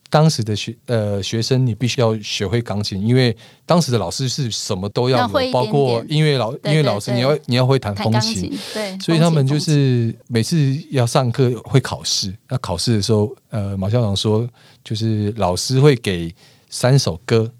[0.09, 10.57] 当时的学呃学生，你必须要学会钢琴，因为当时的老师是什么都要有，包括音乐老音乐老师，你要你要会弹弹风琴，对，所以他们就是每次
[10.91, 14.49] 要上课会考试，那考试的时候，呃，马校长说，
[14.85, 16.33] 就是老师会给
[16.71, 17.51] 三首歌，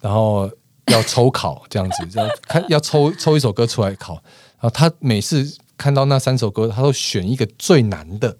[0.00, 0.50] 然后
[0.86, 8.38] 要抽考这样子，要看要抽抽一首歌出来考，然后他每次看到那三首歌，他都选一个最难的，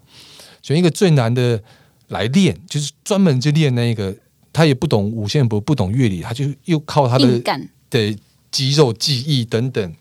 [0.63, 1.61] 选一个最难的
[2.07, 4.15] 来练，就是专门就练那个。
[4.53, 7.39] 他也不懂五线谱，不懂乐理，他就又靠他的
[7.91, 8.17] 的
[8.49, 9.93] 肌肉记忆等等。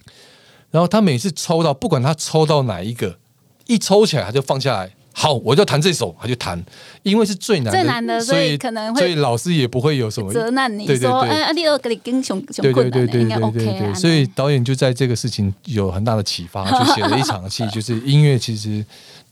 [0.71, 3.19] 然后他每次抽到，不管他抽到哪一个，
[3.67, 4.91] 一抽起来他就放下来。
[5.13, 6.65] 好，我就弹这首，他就弹，
[7.03, 13.79] 因为是最难的，最难的，所以可能会所以老师也不会有什么责难你对对说，对哎，啊第二个你跟熊熊对困难的，对对对应该 OK 啊。
[13.79, 18.83] 对对，所以导演就在这个事情有很大的启发， 就写了一场戏，就是音乐其实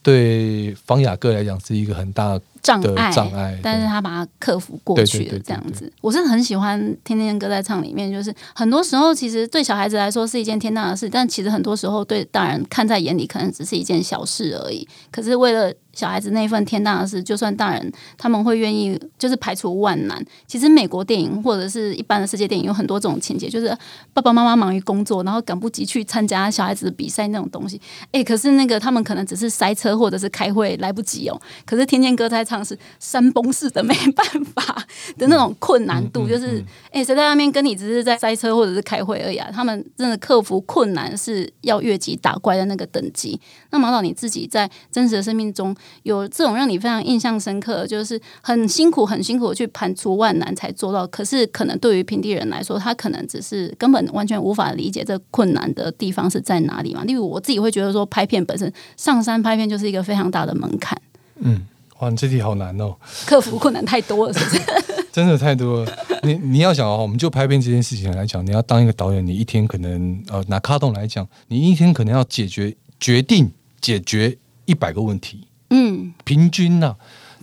[0.02, 5.92] 对方雅各来讲是一个很大的障碍，障碍但是他把它克服过去了，这样子。
[6.00, 14.88] 我是很喜欢《天天歌在唱》里面，就是很多时候其实对小孩子来说是一件天大的事，但其实很多时候对大人看在眼里，可能只是一件小事而已。
[15.12, 20.24] 可是为了小孩子那份天大的事，就算大人他们会愿意就是排除万难。
[20.46, 23.76] 其实美国电影或者是一般的世界电影有很多这种情节，就是
[24.12, 27.80] 爸爸妈妈忙于工作，然后赶不及去参加小孩子的比赛那种东西。
[28.12, 31.40] 诶，可是那个他们可能只是塞车或者是开会来不及哦。
[31.64, 34.84] 可是天天歌在唱是山崩式的没办法
[35.16, 39.48] 的那种困难度，就是诶，谁在外面跟你只是在塞车或者是开会而已啊？
[39.52, 43.40] 他们真的克服困难是要越级打怪的那个等级。
[43.70, 51.06] 那毛导你自己在真实的生命中有这种让你非常印象深刻，就是很辛苦、很辛苦去盘除万难才做到。
[51.06, 57.04] 可是可能对于平地人来说，他可能只是根本完全无法理解这困难的地方是在哪里嘛。
[57.04, 61.00] 例如我自己会觉得说，拍片本身上山拍片就是一个非常大的门槛。
[61.36, 61.66] 嗯，
[61.98, 62.94] 哇，你这题好难哦，
[63.26, 64.60] 克服困难太多了，是不是？
[65.12, 65.92] 真的太多了。
[66.24, 75.46] 你你要想哦，我们就拍片这件事情来讲，你要当一个导演，你一天可能呃拿卡通来讲，你一天可能要解决决定解决一百个问题。
[75.70, 76.94] 嗯，平均呐、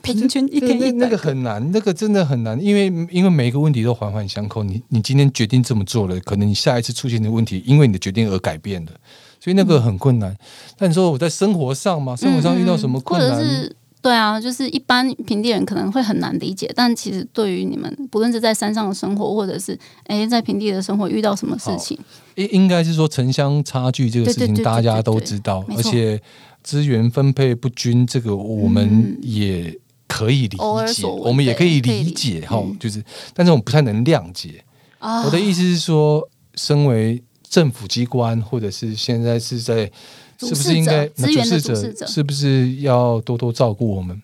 [0.01, 4.63] 平均一天一那那个很难，那个真的很难，因为因为每一个问题都环环相扣。
[4.63, 8.91] 你你今天决定这么做了，可能你下一次出现的问题，因为你的决定而改变的，
[9.39, 10.35] 所以那个很困难。
[10.77, 13.31] 但你说我在生活上嘛，生活上遇到什么困难？
[13.31, 21.95] 或者是对啊，就是一般平地人可能会很难理解，但其实对于你们，不论是在山上的生活，或者是哎在平地的生活，遇到什么事情，
[22.33, 26.19] 应应该是说城乡差距这个事情，大家都知道，而且
[26.63, 30.57] 资源分配不均，这个我们也可以理
[30.93, 34.63] 解，我们也可以理理解哈嗯，就是，但是我们不太能谅解。
[34.99, 39.91] 啊我的意思是说，身为政府机关，或者是现在是在，
[40.39, 44.21] 是不是应该者资源的主主事者是不是要多多照顾我们？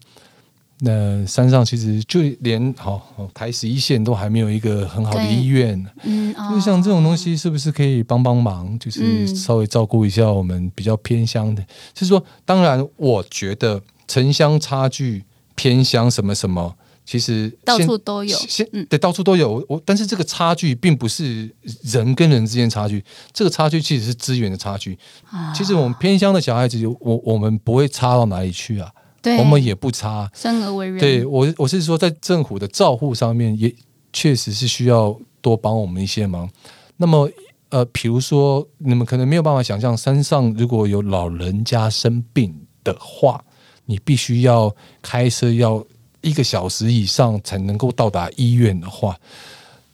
[0.80, 8.78] 那山上其实就连好、哦台十一线都还没有一个很好的医院，嗯啊就像这种东西，是不是可以帮帮忙？
[8.78, 11.64] 就是嗯稍微照顾一下我们比较偏乡的。
[11.94, 15.24] 就是说，当然，我觉得城乡差距、
[15.56, 19.66] 偏乡什么什么，其实到处都有，现嗯对到处都有。
[19.68, 21.50] 我但是这个差距并不是
[21.84, 24.98] 人跟人之间差距，这个差距其实是资源的差距。
[25.32, 30.30] 啊其实我们偏乡的小孩子，我我们不会差到哪里去啊，对我们也不差。
[30.34, 33.74] 生而为人，对我，我是说，在政府的照护上面，也
[34.14, 36.50] 确实是需要多帮我们一些忙。
[36.98, 37.30] 那么，
[37.70, 43.44] 呃，比如说，你们可能没有办法想象，山上如果有老人家生病的话，
[43.86, 45.86] 你必须要开车要
[46.22, 49.16] 一个小时以上才能够到达医院的话，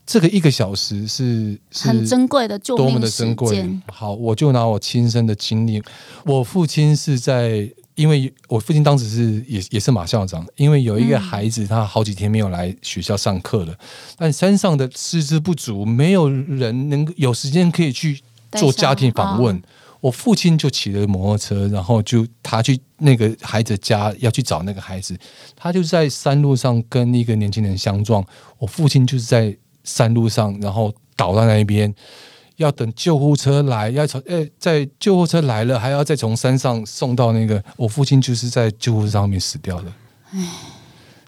[0.05, 3.81] 这个一个小时是是很珍贵的救多么命的珍贵间。。
[3.91, 5.81] 好，我就拿我亲身的经历，
[6.25, 11.21] 我父亲是在，因为我父亲当时是也也是马校长，因为有一个嗯。
[11.21, 13.75] 孩子他好几天没有来学校上课了，
[14.17, 19.61] 但山上的师资不足，没有人能够有时间可以去做家庭访问。
[19.99, 25.17] 我父亲就骑着摩托车，然后就他去那个孩子家要去找那个孩子，
[25.55, 28.21] 他就在山路上跟一个年轻人相撞，
[28.57, 31.93] 我父亲就是在山路上，然后倒在那边，
[32.57, 39.91] 要等救护车来，要从诶，在救护车来了，还要再从山上送到那个，我父亲就是在救护车上面死掉的。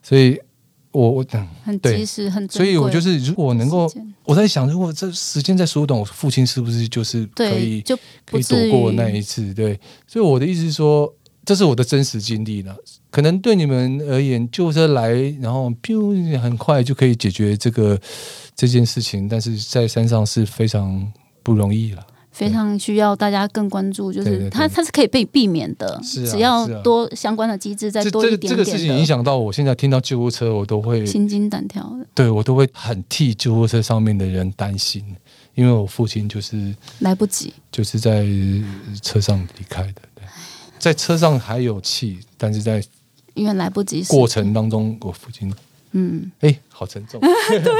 [0.04, 0.40] 所以
[0.92, 1.98] 我我等很对。
[1.98, 3.92] 及时，很所以我就是如果能够，
[4.24, 11.12] 我在想，如果这时间再缩短，我父亲是不是就是可，以就可以躲过那一次，对，所以我的意思是说，
[11.44, 12.76] 这是我的真实经历了。
[13.10, 15.12] 可能对你们而言，救护车来，
[15.42, 18.00] 然后 biu 很快就可以解决这个
[18.56, 21.12] 这件事情，但是在山上是非常
[21.44, 22.06] 不容易了。
[22.32, 35.02] 非常需要大家更关注，就是它它是可以被避免的，是啊只要多相关的机制再多一点这个这个事情影响到我现在听到救护车，我都会心惊胆跳的，对我都会很替救护车上面的人担心，
[35.54, 37.54] 因为我父亲就是来不及。
[37.72, 38.26] 就是在
[39.02, 40.26] 车上离开的，对，
[40.78, 42.84] 在车上还有气，但是在
[43.34, 45.54] 因为来不及时过程当中，我父亲
[45.94, 47.20] 嗯，哎、好沉重。
[47.24, 47.72] 对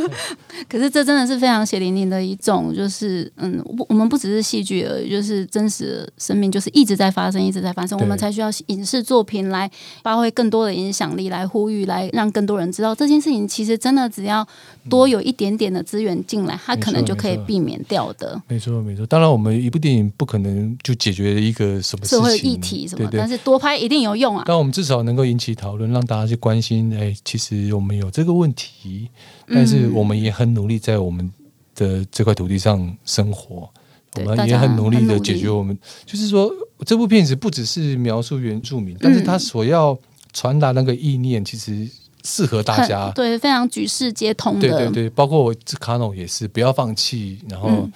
[0.68, 9.70] 可是这真的是非常血淋淋的一种，就是嗯，我我们不只是戏剧而已，就是真实的生命，就是一直在发生，一直在发生，我们才需要影视作品来
[10.02, 13.48] 发挥更多的影响力，来呼吁，来让更多人知道这件事情。
[13.48, 14.46] 其实真的只要
[14.88, 18.40] 多有一点点的资源进来，它可能就可以避免掉的。
[18.48, 19.06] 没错，没错。
[19.06, 23.28] 当然，我们一部电影不可能就解决一个什么社会议题什么，对对但。
[23.28, 24.44] 是多拍一定有用啊。
[24.46, 26.92] 但我们至少能够引起讨论，让大家去关心。
[26.96, 29.10] 哎，其实我们有这个问题，
[29.46, 31.30] 但是嗯我们也很努力在我们
[31.74, 33.68] 的这块土地上生活。
[34.16, 36.50] 我们也很努力的解决我们，就是说，
[36.84, 39.96] 这部片子不只是描述原住民，但是他所要
[40.32, 41.88] 传达那个意念，其实
[42.24, 43.12] 适合大家。
[43.12, 44.60] 对，非常举世皆通的。
[44.60, 47.38] 对对对，包括卡农也是，不要放弃。
[47.48, 47.92] 然后、嗯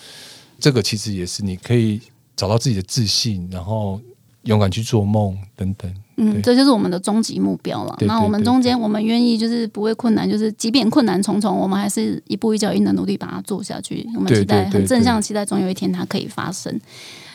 [0.57, 2.01] 这个其实也是你可以
[2.37, 4.01] 找到自己的自信，然后
[4.45, 5.93] 勇敢去做梦等等。
[6.17, 7.97] 嗯，这就是我们的终极目标了。
[8.03, 14.07] 那我们中间，我们愿意就是不会困难，就是即便困难重重，我们还是一步一脚印的努力把它做下去。
[14.15, 16.81] 我们期待很正向，期待总有一天它可以发生。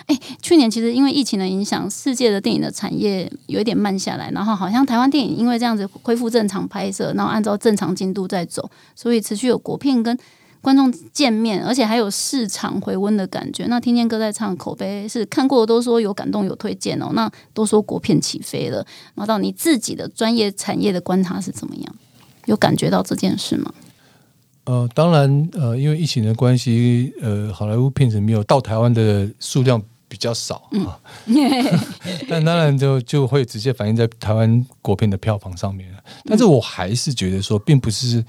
[0.08, 10.18] 哎，去年其实因为疫情的影响，世界的电影的产业有一点慢下来，然后好像台湾电影因为这样子恢复正常拍摄，然后按照正常进度在走，所以持续有国片跟
[10.62, 13.66] 观众见面，而且还有市场回温的感觉。
[13.68, 17.12] 那听见歌在唱，口碑是看过的都说有感动有推荐哦。
[17.14, 18.78] 那都说国片起飞了，
[19.16, 21.96] 然后到你自己的专业产业的观察是怎么样？
[22.46, 23.72] 有感觉到这件事吗？
[24.66, 31.00] 呃，当然，呃，因为疫情的关系，呃，好莱坞片子没有到台湾的数量比较少啊，
[32.28, 36.04] 但当然就就会直接反映在台湾国片的票房上面了。
[36.26, 38.24] 但是我还是觉得说，并不是，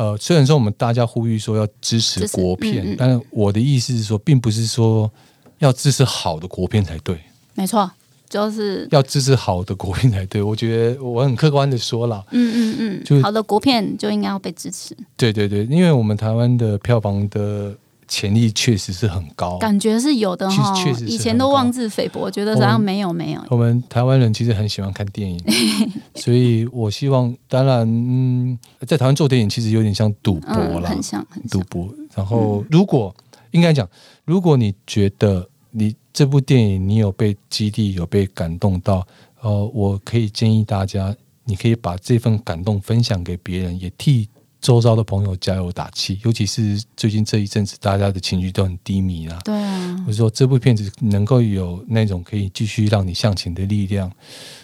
[0.00, 5.10] 呃，虽然说我们大家呼吁说要支持国片，嗯嗯但是我的意思是说，并不是说
[5.58, 7.20] 要支持好的国片才对，
[7.54, 7.90] 没错，
[8.26, 10.40] 就是要支持好的国片才对。
[10.40, 17.76] 我觉得我很客观的说了，嗯嗯嗯，就好的国片就应该要被支持，对对对，因为我们台湾的票房的
[18.10, 20.74] 潜力确实是很高，感觉是有的哈。
[21.06, 23.40] 以前都妄自菲薄，觉得好像没有没有。
[23.48, 25.40] 我们台湾人其实很喜欢看电影，
[26.16, 31.48] 所以我希望，当然，嗯，在台湾做电影其实有点像赌博嗯，啦，很像很像。
[31.48, 31.88] 赌博。
[32.12, 33.14] 然后，如果
[33.52, 33.88] 应该讲，
[34.24, 39.06] 如果你觉得你这部电影你有被激励，有被感动到，
[39.40, 44.28] 呃，我可以建议大家，你可以把这份感动分享给别人，也替
[44.60, 46.20] 周遭的朋友加油打气。
[46.24, 49.38] 尤其是最近这一阵子，大家的情绪都很低迷啦。
[49.44, 54.10] 对啊我，说这部片子能够有那种可以继续让你向前的力量，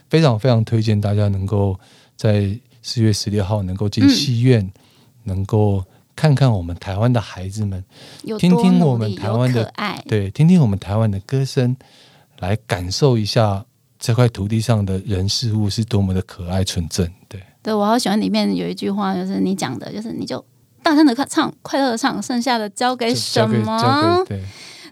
[0.09, 1.79] 非常非常推荐大家能够
[2.17, 4.71] 在四月十六号能够进嗯戏院，
[5.25, 5.85] 能够
[6.15, 7.85] 看看我们台湾的孩子们，
[8.39, 9.73] 听听努我们台湾的
[10.09, 11.77] 对，听听我们台湾的歌声，
[12.39, 13.65] 来感受一下
[13.99, 17.11] 这块土地上的人事物是多么的可爱纯正。
[17.29, 20.43] 对，对我好喜欢里面有一句话，就是你讲的，就是你就
[20.85, 24.25] 大声的唱，快乐的唱，剩下的交给什么？
[24.29, 24.41] 对。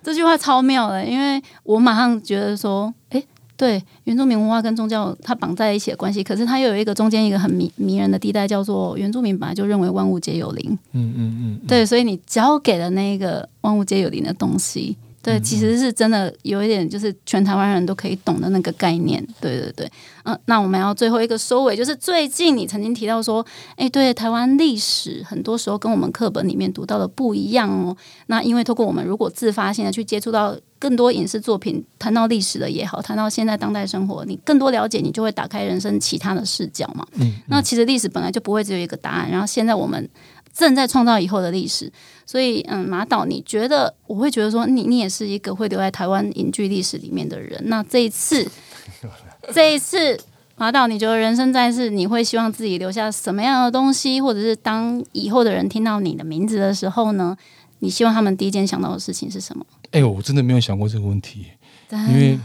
[0.03, 3.25] 这句话超妙的，因为我马上觉得说，诶，
[3.57, 14.97] 对，原住民文化跟宗教它绑在一起的关系，可是它又有一个中间一个很迷迷人的地带，叫做原住民本来就认为万物皆有灵，嗯嗯嗯，嗯，对，所以你交给了那个万物皆有灵的东西。
[15.25, 19.27] 对，其实是真的有一点，就是全台湾人都可以懂的那个概念。
[19.41, 19.91] 对对对，
[20.25, 23.45] 嗯、那我们要最后一个收尾，就是最近你曾经提到说，
[23.77, 27.97] 哎，对，台湾历史很多时候跟我们课本里面读到的不一样哦。
[28.27, 37.07] 那因为透过我们如果自发性的去接触到更多影视作品，谈到历史的也好，谈到现在当代生活，你更多了解，你就会打开人生其他的视角嘛。
[37.15, 40.07] 嗯，那其实历史本来就不会只有一个答案，然后现在我们
[40.55, 41.93] 正在创造以后的历史，
[42.25, 48.49] 所以嗯，马导，你觉得我会觉得说你你也是一个会留在台湾影剧历史里面的人，那这一次
[49.53, 50.19] 这一次。
[50.57, 57.37] 马导，你觉得人生在世，你会希望自己留下什么样的东西，或者是当以后的人听到你的名字的时候呢？
[57.81, 59.67] 你希望他们第一件想到的事情是什么？
[59.91, 61.47] 哎、我真的没有想过这个问题。
[61.91, 62.39] 因为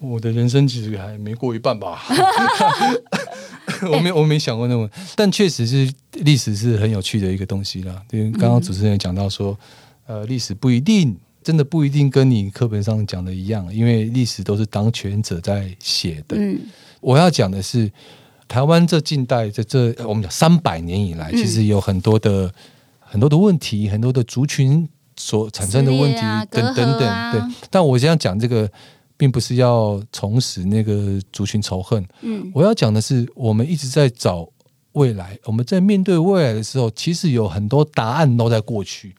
[0.00, 2.02] 我的人生其实还没过一半吧，
[3.92, 8.02] 我没我没想过那么，但确实是历史是很有趣的一个东西啦。
[8.10, 9.58] 因为刚刚主持人也讲到说，
[10.06, 16.36] 呃，历史不一定真的不一定跟你课本上讲的一样，因为历史都是当权者在写的。
[16.36, 16.58] 嗯
[17.00, 17.90] 我要讲的是，
[18.46, 22.52] 台湾这近代这这我们讲三百年以来，嗯其实有很多的
[23.00, 27.08] 很多的问题，很多的族群所产生的问题等等等。
[27.08, 27.40] 啊对，
[27.70, 28.70] 但我这样讲这个，
[29.16, 34.48] 并不是要重拾那个族群仇恨，嗯我要讲的是，我们一直在找
[34.92, 39.14] 未来，我们在面对未来的时候，其实有很多答案都在过去。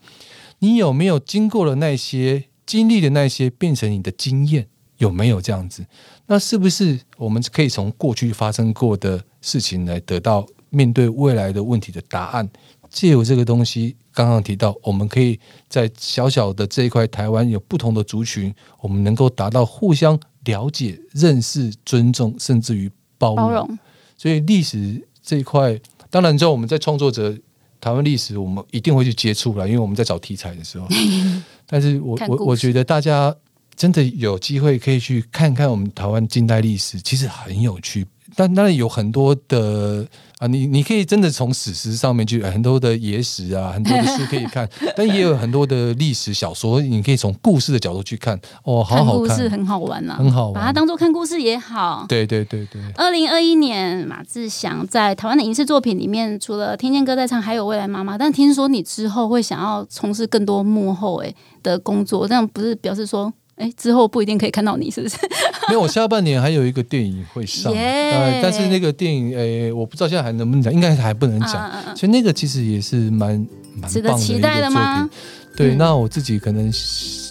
[0.59, 4.67] 你有没有经过了那些经历的那些，变成你的经验？
[4.97, 5.85] 有没有这样子？
[6.27, 12.49] 那是不是我们可以从过去发生过的事情来得到面对未来的问题的答案？
[12.93, 23.35] 借由这个东西，刚刚提到，我们可以在小小的这一块台湾有不同的族群，我们能够达到互相了解、认识、尊重，甚至于包容。
[23.35, 23.79] 包容，
[24.15, 25.77] 所以历史这一块，
[26.11, 27.35] 当然之后我们在创作者
[27.81, 30.87] 台湾历史，我们一定会去接触了，因为我们在找题材的时候。
[31.65, 33.35] 但是我我我觉得大家
[33.75, 38.05] 真的有机会可以去看看我们台湾近代历史，其实很有趣。
[38.35, 40.05] 但当然有很多的
[40.39, 48.39] 啊，你你可以真的从史实上面去很多的野史啊，很多的书可以看， 但也有很多的历史小说，你可以从故事的角度去看。
[48.63, 52.05] 哦，好好看，故事很好玩啊、很好玩把它当做看故事也好。
[52.09, 52.81] 对对对对。
[52.95, 58.15] 二零二一年，马志祥在台湾的影视作品里面，除了《听见歌在唱》，还有《未来妈妈》。
[58.17, 65.17] 但听说你之后会想要从事更多幕后诶的工作，这样不是表示说哎，之后不一定可以看到你，是不是？
[65.69, 71.71] 没有，我下半年还有一个电影会上， 呃，但是那个电影，哎，我不知道现在还能不能讲，应该还不能讲。
[71.93, 73.29] 其实那个其实也是蛮
[73.75, 75.09] 蛮棒的一个作品。
[75.55, 76.71] 对，那我自己可能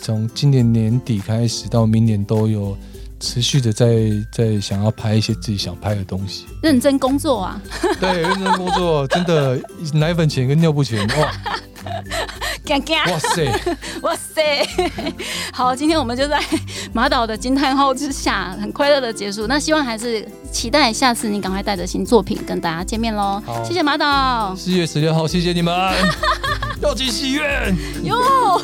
[0.01, 2.77] 从今年年底开始到明年都有
[3.23, 3.87] 持续的在
[4.33, 7.63] 在想要拍一些自己想拍的东西，认真工作啊。
[8.01, 9.57] 对，认真工作，真的
[9.95, 11.33] 奶粉钱跟尿布钱哇。
[13.07, 13.53] 哇塞，
[14.01, 14.67] 哇塞！
[15.53, 16.41] 好，今天我们就在
[16.95, 19.47] 马导的惊叹号之下，很快乐的结束。
[19.47, 23.43] 那希望还是期待下次你赶快带着新作品跟大家见面喽。
[23.63, 25.75] 谢谢马导，四月十六号，谢谢你们，
[26.81, 28.63] 要进戏院哟。